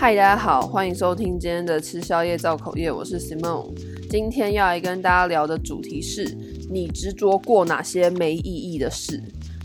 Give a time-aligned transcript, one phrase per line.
[0.00, 3.66] 嗨，大家好，欢迎收听今天的吃宵夜造口业，我是 Simon。
[4.08, 6.24] 今天要来跟大家聊的主题是
[6.70, 9.22] 你执着过哪些没意义的事。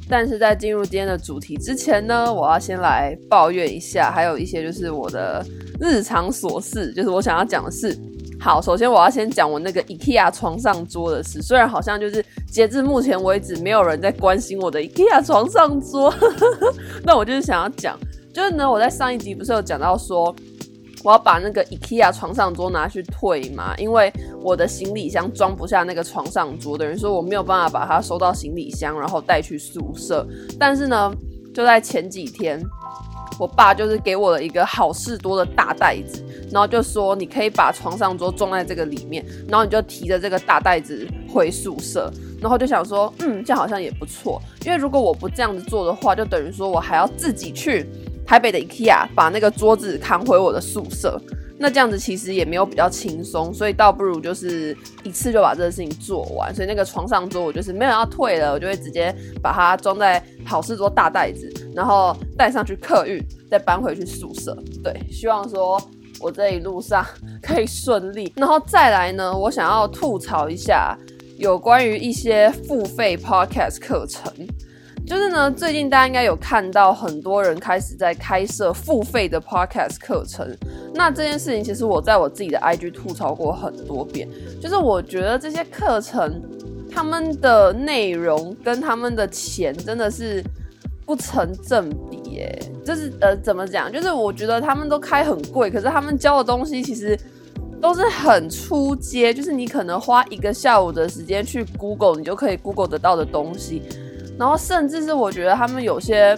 [0.09, 5.41] 但是在进入今天的主题之前呢，我要先来抱怨一下，还有一些就是我的
[5.79, 7.97] 日常琐事，就是我想要讲的事。
[8.37, 11.41] 好，首先我要先讲我那个 IKEA 床上桌的事。
[11.41, 16.13] 虽然好像就是截至目前为止没有人在关心我的 IKEA 床上桌，
[17.05, 17.97] 那我就是想要讲。
[18.35, 20.35] 就是呢，我在上一集不是有讲到说，
[21.05, 30.27] 我要把那个 IKEA 床上桌拿去退嘛，因为我的行李箱装不下那个床上桌，等于说我没有办法把它收到行李箱，然后带去宿舍。
[30.59, 31.15] 但是呢，
[31.53, 32.61] 就在前几天，
[33.39, 36.21] 我爸就是给我了一个好事多的大袋子，
[36.51, 42.11] 然后就说你可以把床上桌装在这个里面，然后你就提着这个大袋子回宿舍。
[42.41, 47.89] 然后就想说，嗯，这好像也不错，因为如果我不这样子做的话，就等于说我还要自己去。
[48.25, 51.21] 台北的 IKEA 把那个桌子扛回我的宿舍，
[51.57, 56.53] 那这样子其实也没有比较轻松，所以倒不如就是一次就把这个事情做完。
[56.53, 64.57] 所以那个床上桌我就是没有要退了，我就会直接把它装在好事桌大袋子，然后带上去客运，再搬回去宿舍。
[64.83, 65.81] 对，希望说
[66.19, 67.05] 我这一路上
[67.41, 68.33] 可以顺利。
[68.35, 70.97] 然后再来呢，我想要吐槽一下
[71.37, 74.31] 有关于一些付费 podcast 课程。
[75.05, 80.47] 就是呢，最近大家应该有看到很多人开始在开设付费的 podcast 课程。
[80.95, 84.27] 那这件事情其实我在我自己的 IG 吐槽过很多遍。
[84.59, 86.41] 就是我觉得这些课程，
[86.91, 90.43] 他们的内容跟他们的钱真的是
[91.05, 92.59] 不成正比耶。
[92.83, 93.91] 就是呃，怎么讲？
[93.91, 97.15] 就是我觉得他们都开很贵，可是他们教的东西其实
[97.79, 103.83] 都是很出街，就是你可能花一个下午的时间去 Google，你就可以 Google 得到的东西。
[104.37, 106.37] 然后甚至是我觉得他们有些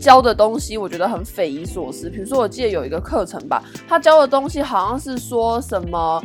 [0.00, 2.10] 教的东西，我觉得很匪夷所思。
[2.10, 6.22] 比如说，我记得有一个课程吧，他教的东西好像是说什么，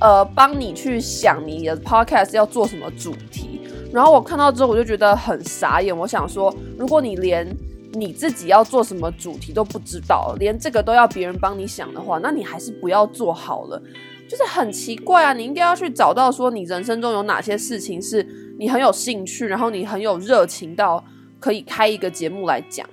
[0.00, 3.60] 呃，帮你去想你的 podcast 要做什么主题。
[3.92, 5.96] 然后我看到之后，我就觉得很傻眼。
[5.96, 7.46] 我想说，如果你连
[7.94, 13.82] 你自己要做什么主题都不知道，连这个都要别人帮你想的话，那你还是不要做好了。
[14.28, 18.22] 就是很奇怪啊，你应该要去找到说你人生中有哪些事情是
[18.58, 21.02] 你很有兴趣，然后你很有热情到
[21.38, 22.86] 可以开一个节目来讲，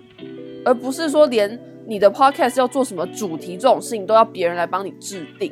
[0.64, 5.52] 而不是说连你的 podcast 要做什么主题这种事情都要别人来帮你制定。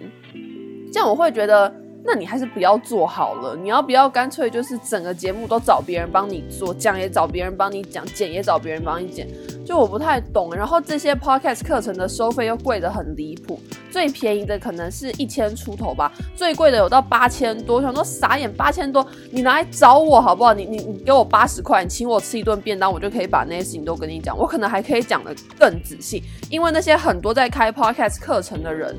[0.91, 1.73] 这样我会觉得，
[2.05, 3.55] 那你还是不要做好了。
[3.55, 9.27] 你要不要干脆就是整个节目都找别人帮你做，讲也找别人帮你讲，剪也找别人帮你剪。
[9.65, 13.57] 就我不太懂，然后这些 podcast 课程的收费又贵得很离谱，
[13.89, 20.53] 最便宜的可能是一千出头吧，最贵的有到八千多，想说傻眼，八千多，你拿来找我好不好？
[20.53, 28.93] 你你你给我八十块，你请我吃一顿便当，我就可以把那些事情都跟你讲，我可能还可以讲得更仔细，因为那些很多在开 podcast 课程的人，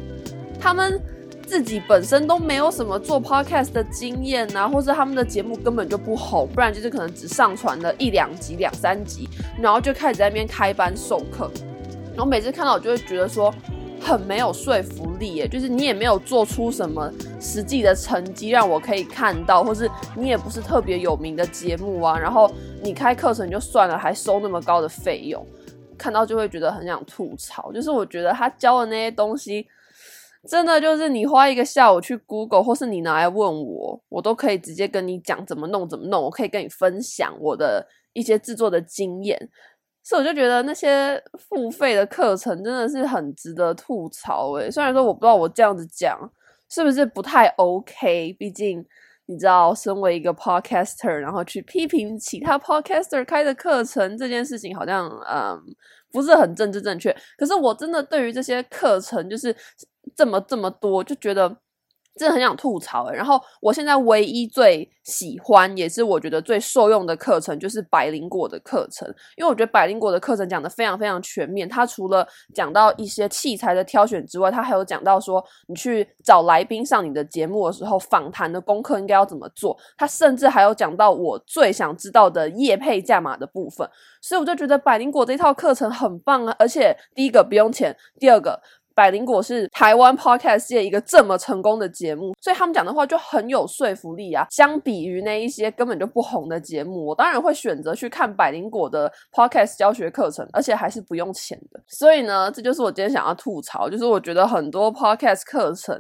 [0.59, 0.99] 他们。
[1.47, 9.29] 自己本身都没有什么做 podcast 的经验啊，或者他们的节目根本就不红，不然就是可能只上传了一两集、两三集，
[9.61, 11.51] 然后就开始在那边开班授课。
[12.15, 13.55] 然后每次看到我就会觉得说
[14.01, 22.51] 很没有说服力耶，就是你也没有做出什么实际的成绩让我可以看到，或是你也不是特别有名的节目啊，然后
[22.83, 25.47] 你开课程就算了，还收那么高的费用，
[25.99, 27.71] 看到就会觉得很想吐槽。
[27.73, 29.67] 就是我觉得他教的那些东西。
[30.47, 36.23] 真的就是你花一个下午去 Google，或是你拿来问我，我都可以直接跟你讲怎么弄怎么弄。
[36.23, 39.39] 我可以跟你分享我的一些制作的经验，
[40.03, 44.71] 所以我就觉得那些付费的课程真的是很值得吐槽诶。
[44.71, 46.19] 虽然说我不知道我这样子讲
[46.69, 48.85] 是不是不太 OK，毕竟
[49.27, 55.59] 你知道，身为一个 Podcaster，然后去批评其他 Podcaster 开的课程这件事情，好像嗯
[56.13, 57.17] 不是很政治正确。
[57.39, 59.57] 可是我真的对于这些课程就是。
[60.17, 61.49] 这么这么多，就觉得
[62.17, 63.11] 真的很想吐槽。
[63.11, 69.07] 然后我现在唯一最喜欢，也是我觉得最受用的课程，就是百灵果的课程。
[69.37, 71.69] 因为我觉得百灵果的课程讲得非常非常全面。
[71.69, 79.77] 它除了讲到一些器材的挑选之外，它还有讲到说，你去找来宾上你的节目的时候，访谈的功课应该要怎么做。
[79.99, 83.87] 它甚至还有讲到我最想知道的业配价码的部分。
[84.23, 86.55] 所以我就觉得百灵果这套课程很棒啊！
[86.61, 88.63] 而且第一个不用钱，第二个。
[88.95, 94.47] 百灵果是台湾 podcast 界一个这么成功的节目，所以他们讲的话就很有说服力啊。
[94.51, 101.83] 相比于那一些根本就不红的节目，我当然会选择去看百灵果的 podcast 教学课程，而且还是不用钱的。
[101.89, 105.99] 所以呢，这就是我今天想要吐槽，就是我觉得很多 podcast 课程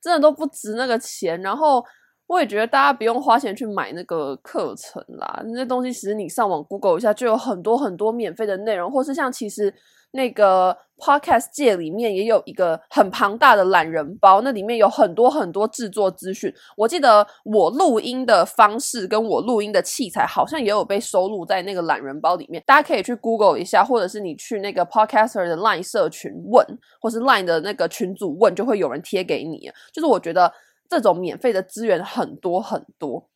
[0.00, 1.40] 真的都不值那个钱。
[1.42, 1.84] 然后
[2.28, 9.74] 我也觉得大家不用花钱去买那个课程啦，那些东西其实你上网 Google 一下就有很多很多免费的内容，或是像其实。
[10.16, 16.52] 那个 podcast 界里面也有一个很庞大的懒人包，那里面有很多很多制作资讯。
[16.76, 26.66] 我记得我录音的方式跟我录音的器材好像也有被收录在那个懒人包里面，大家可以去 Google 一下，或者是你去那个 podcaster 的 Line 社群问，
[27.00, 29.70] 或是 Line 的那个群组问，就会有人贴给你。
[29.92, 30.52] 就是我觉得
[30.88, 33.28] 这种免费的资源很多很多。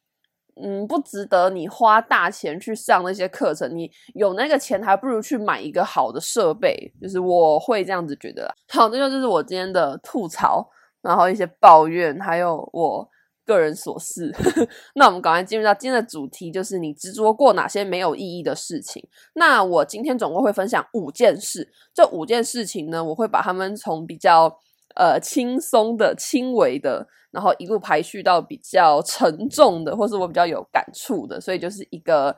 [0.62, 3.74] 嗯，不值得你花大钱去上那些课程。
[3.76, 6.92] 你有那个钱，还不如去买一个好的设备。
[7.00, 8.54] 就是我会这样子觉得啦。
[8.68, 10.68] 好，这就是我今天的吐槽，
[11.02, 13.08] 然后一些抱怨，还有我
[13.44, 14.32] 个人琐事。
[14.94, 19.06] 那我们赶快进入到今天的主题，就是你执着过哪些没有意义的事情。
[19.34, 21.72] 那我今天总共会分享五件事。
[21.94, 24.58] 这五件事情呢，我会把它们从比较
[24.94, 27.06] 呃轻松的、轻微的。
[27.32, 32.36] 然后一路排序到比较沉重的，或是我比较有感触的，所以就是一个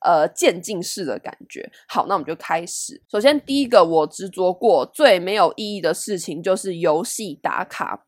[0.00, 1.70] 呃渐进式的感觉。
[1.86, 3.00] 好，那我们就开始。
[3.08, 8.04] 首先，第一个我执着过最没有意义的事情就是游戏打卡。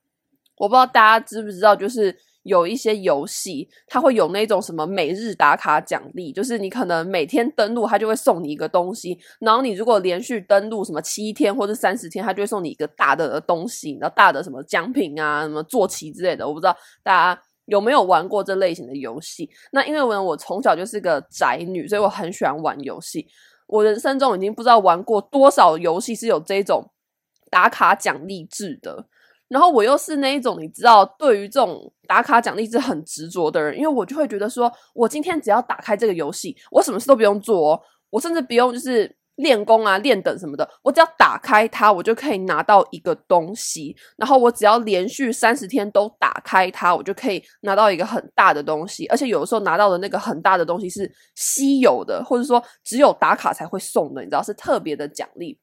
[0.56, 2.18] 我不知道大家知不知道，就是。
[2.44, 9.18] 有一些游戏，它会有那种什么每日打卡奖励，就是你可能每天登录，它就会送你一个东西。
[9.40, 16.46] 然后你如果连续登录什么七天或者三十天，它就会送你一个大的东西，然后大的什么奖品啊，什么坐骑之类的。
[16.46, 19.48] 我不知道大家有没有玩过这类型的游戏。
[19.72, 23.26] 那因为我我从小就是个宅女，所以我很喜欢玩游戏。
[23.66, 26.90] 我人生中已经不知道玩过多少游戏是有这种
[27.50, 29.06] 打卡奖励制的。
[29.54, 37.80] 然后我又是那一种你知道，对于这种打卡奖励是很执着的人，因为我就会觉得说，我今天只要打开这个游戏，我什么事都不用做哦，
[38.10, 43.94] 我甚至不用就是练功啊、练等什么的，我只要打开它，我就可以拿到一个东西。
[44.16, 49.06] 然后我只要连续三十天都打开它，我就可以拿到一个很大的东西。
[49.06, 55.56] 而且有的时候拿到的那个很大的东西是稀有的，或者说只有打卡才会送的，你知道是特别的奖励。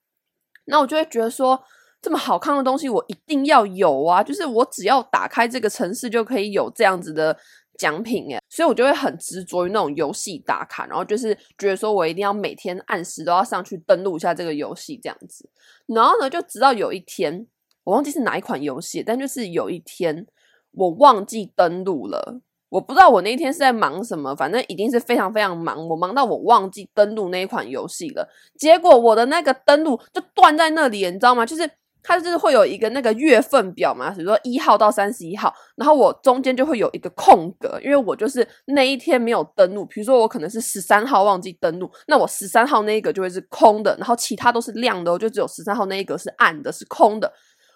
[0.64, 1.62] 那我就会觉得说。
[2.01, 4.24] 这么好看的东西，我一定要有啊！
[4.24, 7.38] 就是我只要打开这个城市，就可以有这样子的
[7.77, 15.48] 奖品诶，所以我就会很执着于那种游戏打卡，然后就是觉得说我一定要每天按时都要上去登录一下这个游戏这样子。
[15.86, 17.45] 然后呢，就直到有一天，
[17.83, 20.25] 我忘记是哪一款游戏，但就是有一天
[20.71, 28.27] 我忘记登录了，我不知道我那一天是在忙什么，反正一定是非常非常忙，我忙到我忘记登录那一款游戏了。
[28.57, 31.45] 结果我的那个登录就断在那里，你知道吗？
[31.45, 31.69] 就是。
[32.03, 39.86] 它就是会有一个那个月份表嘛，比如说一号到三十一号，然后我中间就会有一个空格，因为我就是那一天没有登录。
[39.86, 47.31] 比如说我可能是十三号忘记登录，那我十三号那一个就会是空的，然后其他都是亮的，就只有十三号那一个是暗的，是空的。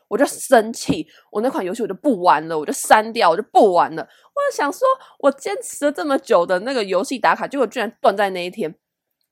[0.08, 4.04] 我就生气，我那款游戏我就不玩了，我就删掉，我就不玩了。
[4.04, 4.88] 我想说，
[5.20, 8.76] 我坚持了这么久的那个游戏打卡，结果居然断在那一天。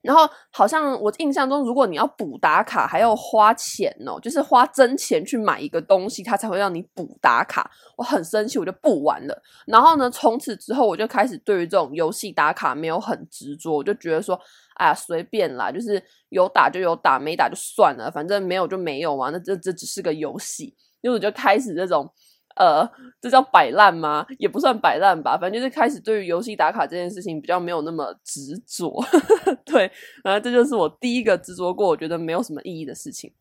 [0.03, 7.71] 然后好像我印象中，如果你要补打卡，还要花钱哦，就是花真钱去买一个东西，它才会让你补打卡。
[7.95, 9.41] 我很生气，我就不玩了。
[9.65, 14.39] 然后呢，从此之后我就开始对于这种游戏打卡没有很执着，我就觉得说，
[14.75, 20.75] 哎呀，随便啦，就是有打就有打，没打就算了，反正没有就没有嘛，那这这只是个游戏。
[21.01, 22.13] 因为我就开始这种。
[22.55, 22.88] 呃，
[23.21, 24.25] 这叫摆烂吗？
[24.38, 29.03] 也不算摆烂吧，反正就是开始对于游戏打卡这件事情比较没有那么执着。
[29.65, 29.91] 对，
[30.24, 33.33] 然后这就是我第一个执着过，我觉得没有什么意义的事情。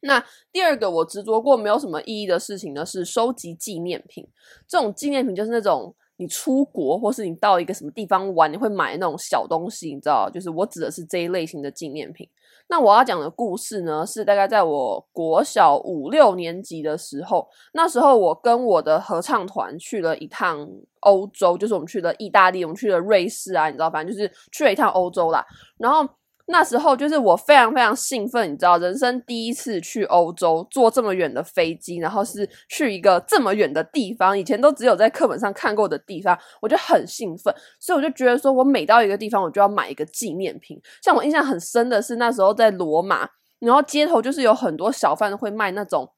[0.00, 4.26] 那第二个我执着过没有什么意义的事情呢，是收集纪念品。
[4.68, 10.30] 这种纪念品就是那种你出国或是你到一个什么地方玩，你会买那种小东西，你知道？
[10.30, 12.28] 就是我指的是这一类型的纪念品。
[12.68, 20.68] 那我要讲的故事呢，是大概在我国小五六年级的时候，那时候我跟我的合唱团去了一趟
[21.00, 25.44] 欧洲，就是我们去了意大利，我们去了瑞士啊，你知道，反正就是去了一趟欧洲啦，
[25.78, 26.08] 然后。
[26.50, 40.80] 那时候就是我非常非常兴奋，你知道，人生第一次去欧洲，坐这么远的飞机，然后是去一个这么远的地方，以前都只有在课本上看过的地方，我就很兴奋，所以我就觉得说，我每到一个地方，我就要买一个纪念品。
[41.02, 43.28] 像我印象很深的是，那时候在罗马，
[43.58, 46.10] 然后街头就是有很多小贩会卖那种。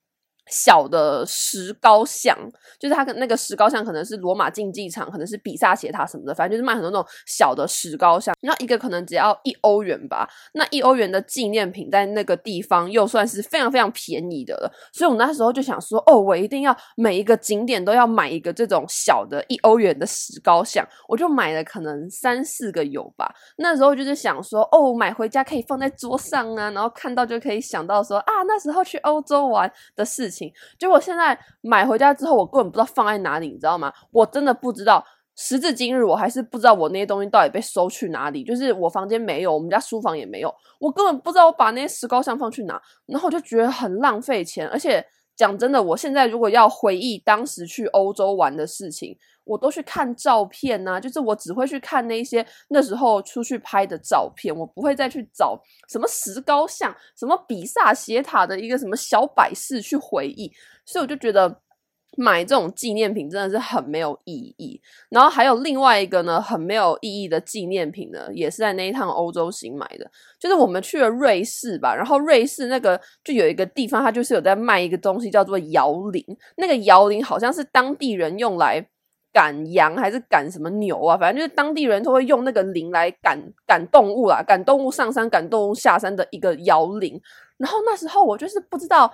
[0.50, 2.37] 小的石膏像，
[2.78, 10.28] 就是它跟那个石膏像可能是罗马竞技场，可能是比萨斜塔什么的，反正就是卖很多那种小的石膏像，然后一个可能只要一欧元吧。
[10.54, 23.33] 那一欧元的纪念品在那个地方又算是非常非常便宜的了，所以我那时候就想说，哦，我一定要每一个景点都要买一个这种小的一欧元的石膏像，我就买了可能三四个有吧。
[23.59, 30.39] 那时候就是想说，哦，买回家可以放在桌上啊，然后看到就可以想到说啊，那时候去欧洲玩的事情。
[30.78, 33.92] 结果现在买回家之后，我根本不知道放在哪里，你知道吗？
[34.12, 35.04] 我真的不知道
[35.37, 38.44] 时至今日，我还是不知道我那些东西到底被收去哪里。
[38.44, 44.68] 就是我房间没有，我们家书房也没有，我根本不知道我把那些石膏像放去哪，然后我就觉得很浪费钱。
[44.68, 45.04] 而且
[45.35, 49.16] 讲真的，我现在如果要回忆当时去欧洲玩的事情，
[49.50, 60.52] 我都去看照片呐，就是我只会去看那些那时候出去拍的照片，我不会再去找什么石膏像、什么比萨斜塔的一个什么小摆饰去回忆，
[60.87, 61.61] 所以我就觉得
[62.16, 64.80] 买这种纪念品真的是很没有意义。
[65.09, 76.25] 然后还有另外一个呢，很没有意义的纪念品呢，也是在那一趟欧洲行买的，就是我们去了瑞士吧，然后瑞士那个就有一个地方，它就是有在卖一个东西叫做摇铃，
[76.57, 78.87] 那个摇铃好像是当地人用来。
[79.32, 81.16] 赶羊还是赶什么牛啊？
[81.16, 87.20] 反正就是当地人都会用那个铃来赶赶动物啦，赶动物上山，赶动物下山的一个摇铃。
[87.58, 89.12] 然后那时候我就是不知道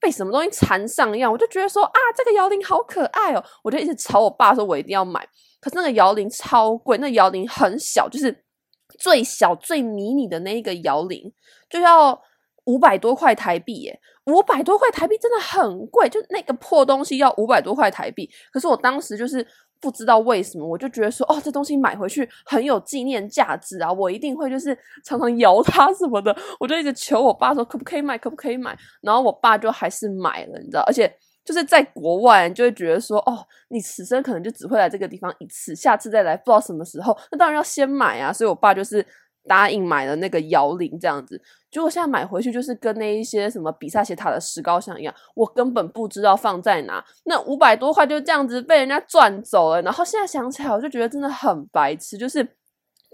[0.00, 5.26] 被什么东西缠上一样，我就觉得说啊，这个摇铃好可爱哦，我就一直吵我爸说，我一定要买。
[5.60, 8.44] 可是那个摇铃超贵，那摇铃很小，就是
[8.98, 11.32] 最小最迷你的那一个摇铃
[11.68, 12.18] 就要
[12.68, 14.00] 五百多块台币耶。
[14.26, 18.28] 五百多块台币真的很贵，就那个破东西要五百多块台币。
[18.52, 19.44] 可是我当时就是
[19.80, 26.36] 不知道为什么，我就觉得说，哦，这东西买回去很有纪念价值啊，我一定会就是常常摇它什么的。
[26.60, 28.76] 我就一直求我爸说，可不可以买，可不可以买？
[29.00, 31.10] 然后我爸就还是买了，你知道，而且
[31.42, 33.38] 就是在国外就会觉得说，哦，
[33.70, 38.30] 你此生可能就只会来这个地方一次，下次再来不知道什么时候，那当然要先买啊。
[38.30, 39.06] 所以我爸就是。
[39.48, 41.40] 答应买了那个摇铃这样子，
[41.70, 47.04] 结果现在买回去就是跟那一些什么比萨斜塔的石膏像一样，我根本不知道放在哪。
[47.24, 49.82] 那五百多块就这样子被人家赚走了。
[49.82, 52.46] 然后现在想起来，我就觉得真的很白痴，就是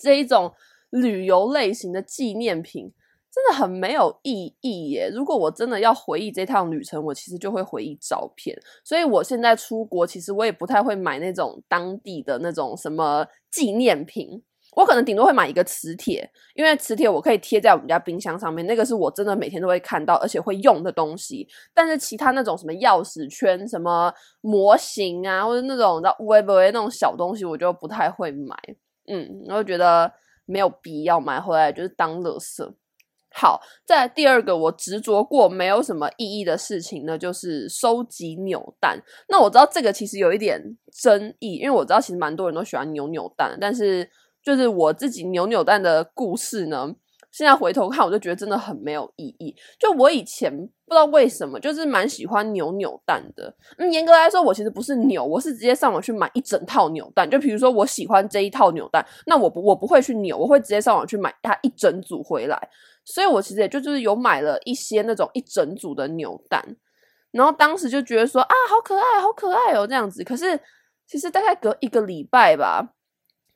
[0.03, 0.53] 这一种
[0.91, 2.93] 旅游类型的纪念品
[3.33, 5.11] 真的很没有意义耶。
[5.13, 8.57] 如果我真的要回忆这趟旅程，我其实就会回忆照片。
[8.85, 14.43] 所以我现在出国，其实我也不太会买那种当地的那种什么纪念品。
[14.77, 21.47] 我可能顶多会买一个磁铁，因为磁铁我可以贴在我们家冰箱上面，那个是我真的每天都会看到而且会用的东西。
[21.73, 28.57] 但是其他那种什么钥匙圈、什么模型啊，或者那种的微博那种小东西，我就不太会买。
[29.07, 30.13] 嗯，我就觉得
[30.45, 32.69] 没有必要买回来，就是当垃圾。
[33.37, 39.01] 好，再来第二个我执着过没有什么意义的事情呢，就是收集扭蛋。
[39.29, 40.61] 那我知道这个其实有一点
[40.93, 44.11] 争议，因为我知道其实蛮多人都喜欢扭扭蛋，但是。
[44.45, 46.95] 就是我自己扭扭蛋的故事呢，
[47.33, 49.57] 现在回头看，我就觉得真的很没有意义。
[49.81, 53.53] 就我以前不知道为什么，就是蛮喜欢扭扭蛋的。
[53.79, 57.29] 嗯，严格来说，我其实不是扭，我是直接上网去买一整套扭蛋。
[57.29, 62.69] 就比如说我喜欢这一套扭蛋，那我不我不会去扭，我会直接上网去买它一整组回来。
[63.07, 66.63] 所以我其实也就就是有买了一些那种一整组的扭蛋，
[67.33, 70.23] 然后当时就觉得说啊，好可爱，好可爱哦，这样子。
[70.23, 70.61] 可是
[71.07, 72.91] 其实大概隔一个礼拜吧。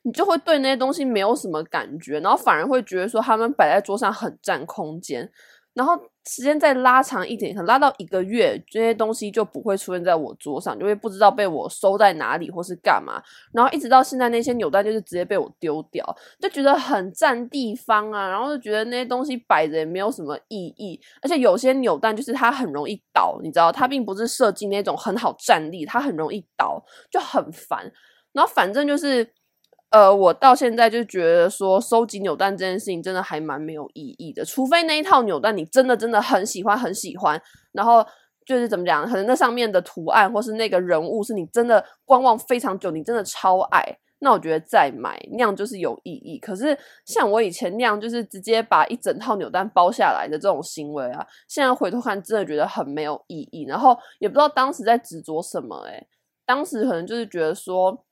[0.03, 5.29] 你就会对那些东西没有什么感觉，然后反而会觉得说他们摆在桌上很占空间，
[5.73, 5.93] 然后
[6.25, 13.21] 时间再拉长一点，可能拉到一个月，这些东西就不会出现在我桌上，就会不知道被我收在哪里或是干嘛，
[13.53, 27.91] 然后一直到现在那些扭蛋就是直接被我丢掉，就觉得很占地方啊，然后就觉得那些东西摆着也没有什么意义，而且有些扭蛋就是它很容易倒，你知道，它并不是设计那种很好站立，它很容易倒，就很烦，
[28.31, 29.33] 然后反正就是。
[29.91, 34.45] 呃，我到现在就觉得说，收集扭蛋这件事情真的还蛮没有意义的。
[34.45, 37.41] 除非那一套扭蛋你真的真的很喜欢很喜欢，
[37.71, 38.05] 然后
[38.45, 43.83] 就是怎么讲，可能那上面的图案或是那个人物是你真的观望非常久，你真的超爱，
[44.19, 46.37] 那我觉得再买那样就是有意义。
[46.37, 53.65] 可是像我以前那样，就是直接把一整套扭蛋包下来的这种行为啊，现在回头看真的觉得很没有意义。
[53.67, 56.05] 然后也不知道当时在执着什么，诶，
[56.45, 58.05] 当时可能就是觉得说。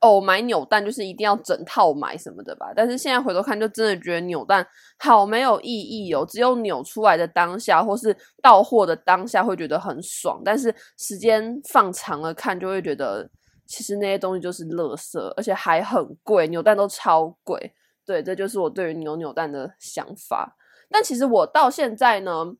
[0.00, 2.72] 哦，买扭蛋就是一定要整套买什么的吧？
[2.76, 4.64] 但是现在回头看，就真的觉得扭蛋
[4.98, 6.24] 好没有意义哦。
[6.28, 10.40] 只有扭出来的当下，或是到货的当下，会觉得很爽。
[10.44, 13.28] 但是时间放长了看，就会觉得
[13.66, 17.72] 其实那些东西就是垃圾，而且还很贵，扭蛋都超贵。
[18.06, 20.56] 对，这就是我对于扭扭蛋的想法。
[20.90, 22.54] 但其实我到现在呢。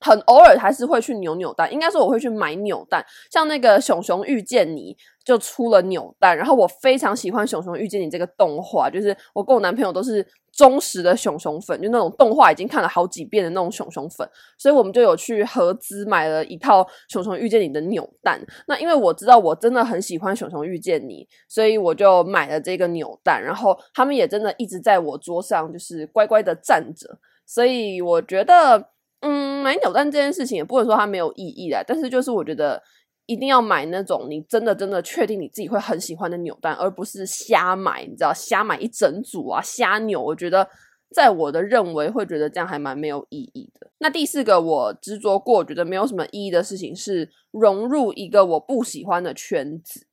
[0.00, 4.96] 很偶尔还是会去扭扭蛋，应该说我会去买扭蛋，像那个熊熊遇见你
[5.28, 18.40] 就出了扭蛋，然后我非常喜欢熊熊遇见你这个动画，就是我跟我男朋友都是忠实的熊熊粉，就那种动画已经看了好几遍的那种熊熊粉，所以我们就有去合资买了一套熊熊遇见你的扭蛋。
[18.66, 28.88] 那因为我知道我真的很喜欢熊熊遇见你，所以我就买了这个扭蛋，然后他们也真的一直在我桌上就是乖乖的站着，所以我觉得。
[29.20, 32.80] 嗯，买扭蛋这件事情也不能说它没有意义啦，但是就是我觉得
[33.28, 40.18] 一定要买那种你真的真的确定你自己会很喜欢的扭蛋，而不是瞎买，你知道，瞎买一整组啊，瞎扭。
[40.18, 40.66] 我觉得，
[41.14, 43.90] 在我的认为，会觉得这样还蛮没有意义的。
[43.98, 50.06] 那第四个我执着过，觉得没有什么意义的事情是融入一个我不喜欢的圈子。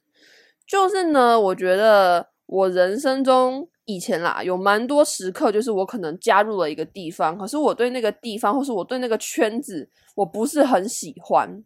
[0.68, 11.64] 就是呢，我觉得我人生中以前啦，有蛮多时刻，就是我可能加入了一个地方，可是我对那个地方，或是我对那个圈子，我不是很喜欢。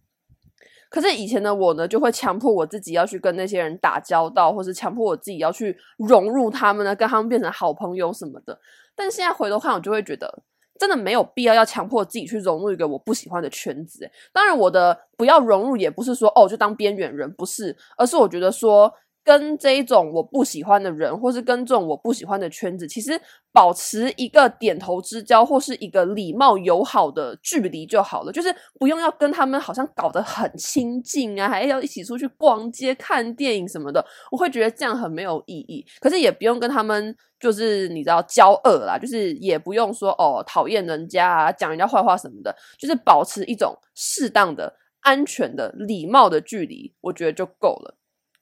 [0.89, 8.59] 可是以前的我呢，就会强迫我自己要去跟那些人打交道，或是强迫我自己要去融入他们呢，跟他们变成好朋友什么的。
[8.95, 10.43] 但现在回头看，我就会觉得，
[10.79, 14.09] 真的没有必要要强迫自己去融入一个我不喜欢的圈子。
[14.33, 18.93] 当然，我的不要融入也不是说哦，就当边缘人，不是，而是我觉得说。
[19.23, 23.19] 跟这一种我不喜欢的人，或是跟这种我不喜欢的圈子，其实
[23.51, 28.31] 保持一个点头之交，或是一个礼貌友好的距离就好了。
[28.31, 34.03] 就是不用要跟他们好像搞得很亲近啊，还要一起出去逛街、看电影什么的。
[34.31, 35.85] 我会觉得这样很没有意义。
[35.99, 42.55] 可是也不用跟他们就是你知道交恶啦，就是也不用说哦讨厌人家啊，讲人家坏话什么的。
[42.79, 47.98] 就是保持一种适当的、安全的、礼貌的距离，我觉得就够了。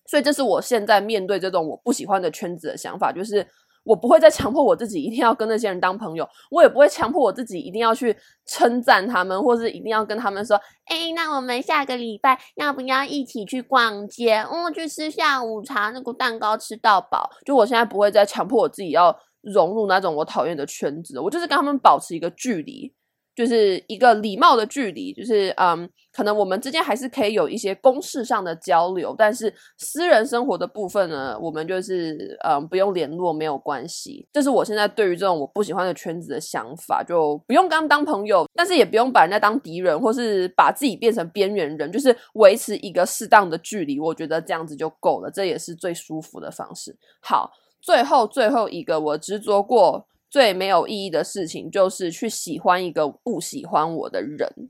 [0.07, 3.45] 所以这是我现在面对这种我不喜欢的圈子的想法，就是
[3.83, 14.45] 我不会再强迫我自己一定要跟那些人当朋友，我也不会强迫我自己一定要去称赞他们，或是一定要跟他们说，哎，那我们下个礼拜要不要一起去逛街？
[14.51, 17.29] 嗯，去吃下午茶，那个蛋糕吃到饱。
[17.45, 22.93] 就我现在不会再强迫我自己要融入那种我讨厌的圈子，我就是跟他们保持一个距离。
[23.37, 34.27] 就是一个礼貌的距离，就是嗯，可能我们之间还是可以有一些公事上的交流，但是私人生活的部分呢，我们就是嗯，不用联络，没有关系。
[34.33, 46.97] 这是我现在对于这种我不喜欢的圈子的想法，就不用跟他们当朋友，但是也不用把人家当敌人，或是把自己变成边缘人，就是维持一个适当的距离，我觉得这样子就够了，这也是最舒服的方式。
[47.21, 50.07] 好，最后最后一个我执着过。
[50.29, 54.69] 最没有意义的事情就是去喜欢一个不喜欢我的人。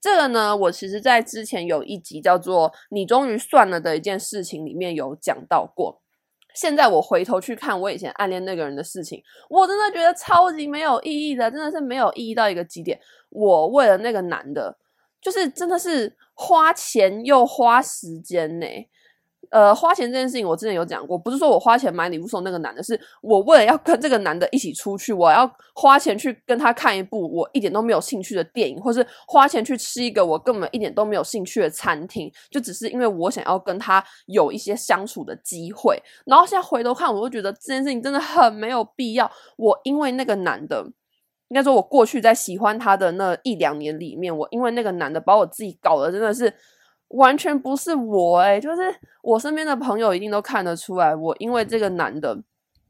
[0.00, 6.00] 这个呢，我其实在之前有一集叫做“你终于算了”的一件事情里面有讲到过。
[6.54, 12.98] 现在我回头去看我以前暗恋那个人的事情，我真的觉得超级没有意义的，真的是没有意义到一个极点。
[13.30, 14.76] 我为了那个男的，
[15.20, 18.66] 就是真的是花钱又花时间呢。
[19.50, 35.98] 呃，花钱这件事情我之前有讲过，不是说我花钱买礼物送那个男的，是我为了要跟这个男的一起出去，我要花钱去跟他看一部我一点都没有兴趣的电影，或是花钱去吃一个我根本一点都没有兴趣的餐厅，就只是因为我想要跟他有一些相处的机会。
[36.26, 39.30] 然后现在回头看，我就觉得这件事情真的很没有必要。
[39.56, 40.84] 我因为那个男的，
[41.48, 46.52] 应该说我过去在喜欢他的那一两年里面，我因为那个男的把我自己搞得真的是。
[47.08, 52.38] 完全不是我诶，就是我身边的朋友一定都看得出来，我因为这个男的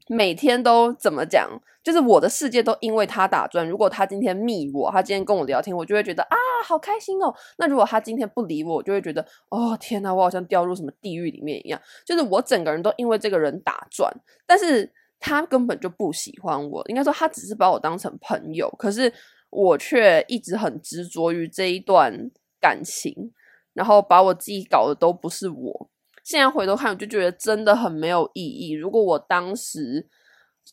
[0.07, 1.49] 每天都怎么讲，
[1.83, 3.67] 就是我的世界都因为他打转。
[3.67, 7.33] 如果他今天密我，他今天跟我聊天，我就会觉得啊，好开心哦。
[7.57, 11.79] 那如果他今天不理我，我就会觉得哦，天哪，我好像掉入什么地狱里面一样。
[12.05, 14.11] 就是我整个人都因为这个人打转，
[14.45, 19.13] 但是他根本就不喜欢我，应该说他只是把我当成朋友，可是
[19.49, 22.29] 我却一直很执着于这一段
[22.59, 23.31] 感情。
[23.73, 25.89] 然后把我自己搞的都不是我，
[26.23, 28.71] 现在回头看，我就觉得真的很没有意义。
[28.71, 30.07] 如果我当时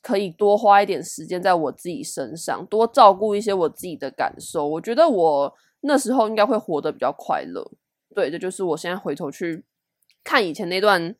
[0.02, 7.70] 可以多花一点时间在我自己身上，多照顾一些我自己的感受，我觉得我那时候应该会活得比较快乐。
[8.14, 9.64] 对，这就是我现在回头去
[10.24, 11.14] 看以前那段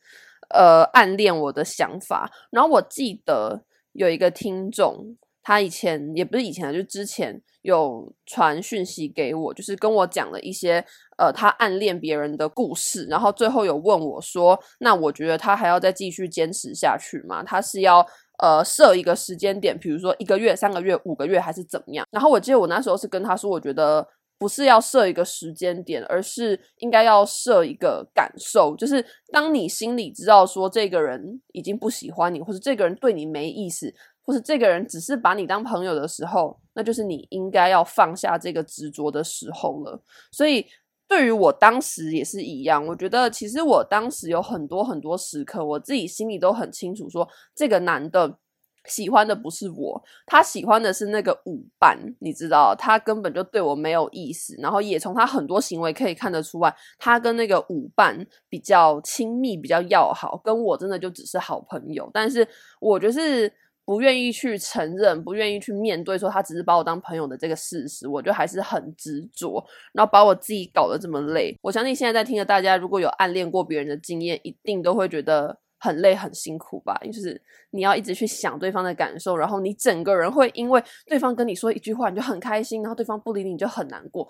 [0.49, 2.31] 呃暗恋我的想法。
[2.49, 3.63] 然后我记得
[3.93, 5.17] 有一个听众。
[5.47, 10.83] 他以前也不是以前，就是之前有传讯息给我，就是跟我讲了一些
[11.17, 17.41] 呃他暗恋别人的故事，然后最后有问我说：“那我觉得他还要再继续坚持下去吗？
[17.43, 18.05] 他是要
[18.39, 24.05] 呃设一个时间点，比如说一个月、三个月、五个月，还是怎么样？”然后我记得我那时候是跟他说，我觉得
[24.37, 33.95] 不是要设一个时间点，而是应该要设一个感受，就是当你心里知道说这个人已经不喜欢你，或者这个人对你没意思。
[34.27, 39.97] 或是这个人只是把你当朋友的时候，那就是你应该要放下这个执着的时候了。
[40.33, 40.65] 所以
[41.07, 48.37] 对于我当时也是一样，我觉得其实我当时有很多很多时刻，我自己心里都很清楚说，说这个男的
[48.85, 54.57] 喜欢的不是我，他喜欢的是那个舞伴，你知道，他根本就对我没有意思。
[54.59, 62.11] 然后也从他很多行为可以看得出来，他跟那个舞伴比较亲密，比较要好，跟我真的就只是好朋友。
[62.13, 62.45] 但是
[62.81, 63.49] 我就是。
[63.87, 71.57] 不愿意去承认，不愿意去面对，说他只是把我当朋友的这个事实，我就还是很执着，然后把我自己搞得这么累。
[71.61, 76.99] 我相信现在在听的大家，如果有暗恋过别人的经验，一定都会觉得很累、很辛苦吧？
[77.05, 84.27] 就是你要一直去想对方的感受，然后你整个人会因为对方跟你说一句话，你就很开心，然后对方不理你，你就很难过。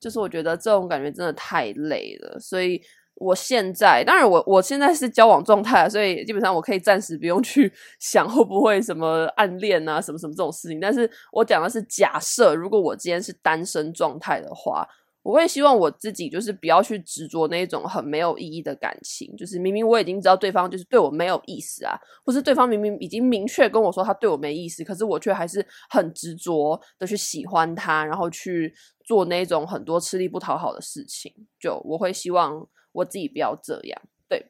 [0.00, 2.80] 就是我觉得这种感觉真的太累了，所以
[3.24, 10.78] 我现在当然我我现在是交往状态，所以基本上我可以暂时不用去 想会不会什么暗恋啊什么什么这种事情。
[10.78, 14.86] 但是我讲的是假设，如果我今天是单身状态的话。
[15.24, 28.70] 我会希望我自己就是不要去执着那种很没有意义的感情，就是明明我已经知道对方就是对我没有意思啊，或是对方明明已经明确跟我说他对我没意思，可是我却还是很执着的去喜欢他，然后去
[29.02, 32.60] 做那种很多吃力不讨好的事情，就我会希望
[32.94, 34.00] 我自己不要这样。
[34.26, 34.46] 对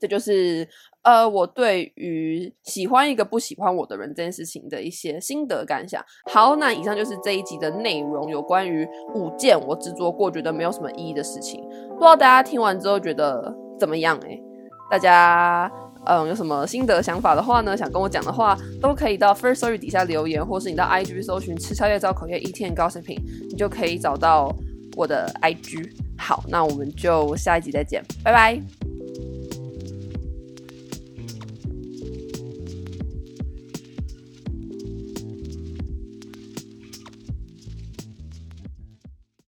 [0.00, 0.68] 这就是
[1.02, 6.04] 呃，我对于喜欢一个不喜欢我的人这件事情的一些心得感想。
[6.32, 11.62] 好，那以上就是这一集的内容，有关于五件我执着过觉得没有什么意义的事情。
[11.90, 14.18] 不知道大家听完之后觉得怎么样？
[14.20, 14.42] 诶，
[14.90, 15.70] 大家
[16.06, 17.76] 嗯有什么心得想法的话呢？
[17.76, 24.54] 想跟我讲的话，都可以到 First Story 底下留言，或是你到 IG 搜寻“吃宵夜造口业 Eating and Gossiping”，你就可以找到
[24.96, 26.03] 我的 IG。
[26.24, 28.83] 好，那我们就下一集再见，拜拜。